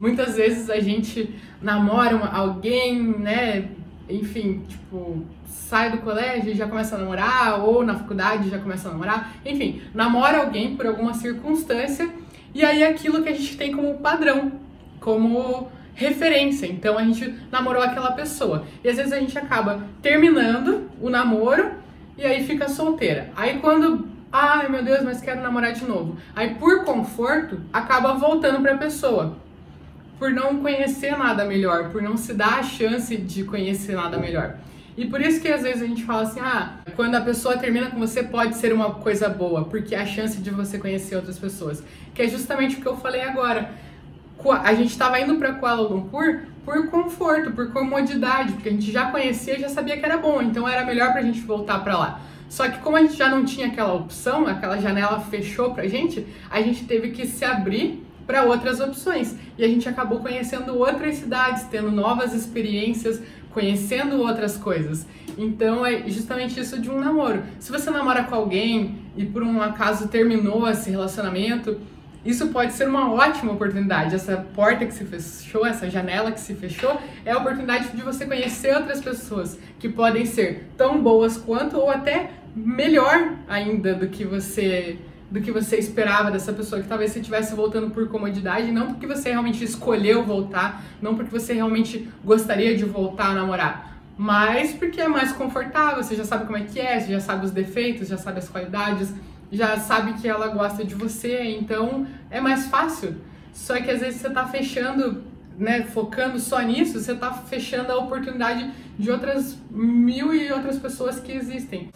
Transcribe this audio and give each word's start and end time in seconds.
Muitas 0.00 0.34
vezes 0.34 0.70
a 0.70 0.80
gente 0.80 1.28
namora 1.60 2.16
alguém, 2.32 3.02
né? 3.02 3.68
Enfim, 4.08 4.64
tipo, 4.66 5.26
sai 5.44 5.90
do 5.90 5.98
colégio 5.98 6.50
e 6.50 6.54
já 6.54 6.66
começa 6.66 6.96
a 6.96 6.98
namorar, 6.98 7.62
ou 7.62 7.84
na 7.84 7.94
faculdade 7.94 8.48
já 8.48 8.58
começa 8.58 8.88
a 8.88 8.92
namorar. 8.92 9.32
Enfim, 9.44 9.82
namora 9.94 10.38
alguém 10.38 10.74
por 10.74 10.86
alguma 10.86 11.12
circunstância, 11.12 12.08
e 12.54 12.64
aí 12.64 12.82
é 12.82 12.88
aquilo 12.88 13.22
que 13.22 13.28
a 13.28 13.34
gente 13.34 13.58
tem 13.58 13.72
como 13.72 13.98
padrão, 13.98 14.52
como 15.00 15.70
referência. 15.94 16.66
Então 16.66 16.96
a 16.96 17.04
gente 17.04 17.34
namorou 17.52 17.82
aquela 17.82 18.12
pessoa. 18.12 18.64
E 18.82 18.88
às 18.88 18.96
vezes 18.96 19.12
a 19.12 19.20
gente 19.20 19.36
acaba 19.38 19.84
terminando 20.00 20.88
o 20.98 21.10
namoro 21.10 21.72
e 22.16 22.24
aí 22.24 22.42
fica 22.46 22.70
solteira. 22.70 23.30
Aí 23.36 23.58
quando 23.58 24.08
ai 24.32 24.66
meu 24.66 24.82
Deus, 24.82 25.02
mas 25.04 25.20
quero 25.20 25.42
namorar 25.42 25.74
de 25.74 25.84
novo. 25.84 26.16
Aí 26.34 26.54
por 26.54 26.84
conforto 26.84 27.60
acaba 27.70 28.14
voltando 28.14 28.62
para 28.62 28.74
a 28.74 28.78
pessoa 28.78 29.36
por 30.20 30.30
não 30.30 30.58
conhecer 30.58 31.16
nada 31.16 31.46
melhor, 31.46 31.88
por 31.88 32.02
não 32.02 32.14
se 32.14 32.34
dar 32.34 32.58
a 32.58 32.62
chance 32.62 33.16
de 33.16 33.42
conhecer 33.42 33.96
nada 33.96 34.18
melhor. 34.18 34.58
E 34.94 35.06
por 35.06 35.18
isso 35.18 35.40
que 35.40 35.48
às 35.48 35.62
vezes 35.62 35.82
a 35.82 35.86
gente 35.86 36.04
fala 36.04 36.22
assim: 36.22 36.40
ah, 36.40 36.74
quando 36.94 37.14
a 37.14 37.22
pessoa 37.22 37.56
termina 37.56 37.90
com 37.90 37.98
você 37.98 38.22
pode 38.22 38.56
ser 38.56 38.70
uma 38.70 38.90
coisa 38.96 39.30
boa, 39.30 39.64
porque 39.64 39.94
é 39.94 40.00
a 40.00 40.04
chance 40.04 40.36
de 40.36 40.50
você 40.50 40.78
conhecer 40.78 41.16
outras 41.16 41.38
pessoas. 41.38 41.82
Que 42.14 42.20
é 42.22 42.28
justamente 42.28 42.76
o 42.76 42.82
que 42.82 42.86
eu 42.86 42.98
falei 42.98 43.22
agora. 43.22 43.70
A 44.62 44.74
gente 44.74 44.90
estava 44.90 45.18
indo 45.18 45.36
para 45.36 45.54
Kuala 45.54 45.88
Lumpur 45.88 46.42
por 46.64 46.88
conforto, 46.88 47.52
por 47.52 47.72
comodidade, 47.72 48.52
porque 48.52 48.68
a 48.68 48.72
gente 48.72 48.92
já 48.92 49.10
conhecia, 49.10 49.58
já 49.58 49.68
sabia 49.70 49.96
que 49.96 50.04
era 50.04 50.18
bom, 50.18 50.42
então 50.42 50.68
era 50.68 50.84
melhor 50.84 51.12
para 51.12 51.20
a 51.20 51.24
gente 51.24 51.40
voltar 51.40 51.78
para 51.82 51.96
lá. 51.96 52.20
Só 52.48 52.68
que 52.68 52.78
como 52.78 52.96
a 52.96 53.00
gente 53.00 53.16
já 53.16 53.28
não 53.28 53.44
tinha 53.44 53.68
aquela 53.68 53.94
opção, 53.94 54.46
aquela 54.46 54.78
janela 54.78 55.20
fechou 55.20 55.72
pra 55.72 55.86
gente, 55.88 56.26
a 56.50 56.60
gente 56.60 56.84
teve 56.84 57.10
que 57.10 57.26
se 57.26 57.44
abrir 57.44 58.04
para 58.30 58.44
outras 58.44 58.78
opções. 58.78 59.34
E 59.58 59.64
a 59.64 59.66
gente 59.66 59.88
acabou 59.88 60.20
conhecendo 60.20 60.78
outras 60.78 61.16
cidades, 61.16 61.64
tendo 61.64 61.90
novas 61.90 62.32
experiências, 62.32 63.20
conhecendo 63.52 64.20
outras 64.20 64.56
coisas. 64.56 65.04
Então 65.36 65.84
é 65.84 66.08
justamente 66.08 66.60
isso 66.60 66.80
de 66.80 66.88
um 66.88 67.00
namoro. 67.00 67.42
Se 67.58 67.72
você 67.72 67.90
namora 67.90 68.22
com 68.22 68.36
alguém 68.36 69.00
e 69.16 69.26
por 69.26 69.42
um 69.42 69.60
acaso 69.60 70.06
terminou 70.06 70.68
esse 70.68 70.88
relacionamento, 70.90 71.80
isso 72.24 72.48
pode 72.48 72.72
ser 72.72 72.86
uma 72.86 73.12
ótima 73.12 73.52
oportunidade. 73.52 74.14
Essa 74.14 74.36
porta 74.54 74.86
que 74.86 74.94
se 74.94 75.04
fechou, 75.04 75.66
essa 75.66 75.90
janela 75.90 76.30
que 76.30 76.38
se 76.38 76.54
fechou, 76.54 77.00
é 77.24 77.32
a 77.32 77.38
oportunidade 77.38 77.88
de 77.88 78.02
você 78.02 78.26
conhecer 78.26 78.76
outras 78.76 79.00
pessoas 79.00 79.58
que 79.80 79.88
podem 79.88 80.24
ser 80.24 80.68
tão 80.76 81.02
boas 81.02 81.36
quanto 81.36 81.76
ou 81.78 81.90
até 81.90 82.30
melhor 82.54 83.32
ainda 83.48 83.92
do 83.92 84.06
que 84.06 84.24
você 84.24 84.98
do 85.30 85.40
que 85.40 85.52
você 85.52 85.76
esperava 85.76 86.30
dessa 86.30 86.52
pessoa, 86.52 86.82
que 86.82 86.88
talvez 86.88 87.12
você 87.12 87.20
estivesse 87.20 87.54
voltando 87.54 87.90
por 87.90 88.08
comodidade, 88.08 88.72
não 88.72 88.88
porque 88.88 89.06
você 89.06 89.30
realmente 89.30 89.62
escolheu 89.62 90.24
voltar, 90.24 90.82
não 91.00 91.14
porque 91.14 91.30
você 91.30 91.52
realmente 91.52 92.08
gostaria 92.24 92.76
de 92.76 92.84
voltar 92.84 93.30
a 93.30 93.34
namorar, 93.34 93.98
mas 94.18 94.72
porque 94.72 95.00
é 95.00 95.08
mais 95.08 95.32
confortável, 95.32 96.02
você 96.02 96.16
já 96.16 96.24
sabe 96.24 96.46
como 96.46 96.58
é 96.58 96.62
que 96.62 96.80
é, 96.80 96.98
você 96.98 97.12
já 97.12 97.20
sabe 97.20 97.46
os 97.46 97.52
defeitos, 97.52 98.08
já 98.08 98.18
sabe 98.18 98.38
as 98.38 98.48
qualidades, 98.48 99.14
já 99.52 99.76
sabe 99.78 100.14
que 100.14 100.28
ela 100.28 100.48
gosta 100.48 100.84
de 100.84 100.94
você, 100.94 101.56
então 101.58 102.06
é 102.30 102.40
mais 102.40 102.66
fácil. 102.66 103.16
Só 103.52 103.80
que 103.80 103.90
às 103.90 104.00
vezes 104.00 104.20
você 104.20 104.30
tá 104.30 104.46
fechando, 104.46 105.22
né, 105.58 105.82
focando 105.82 106.38
só 106.38 106.60
nisso, 106.60 107.00
você 107.00 107.14
tá 107.14 107.32
fechando 107.32 107.90
a 107.92 107.96
oportunidade 107.96 108.70
de 108.98 109.10
outras 109.10 109.56
mil 109.70 110.34
e 110.34 110.52
outras 110.52 110.78
pessoas 110.78 111.18
que 111.18 111.32
existem. 111.32 111.90